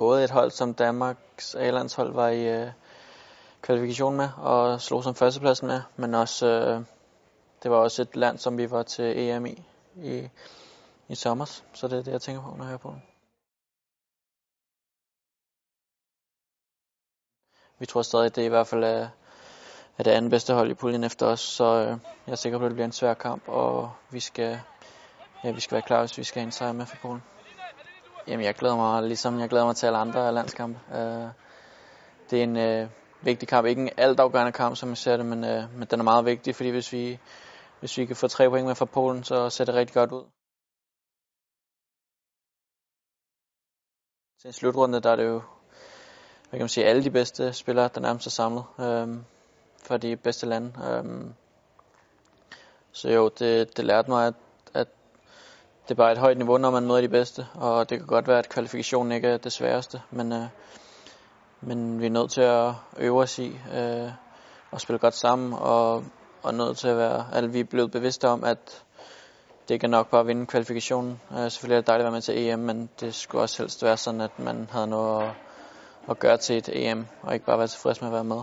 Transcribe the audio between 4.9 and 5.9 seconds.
som førstepladsen med,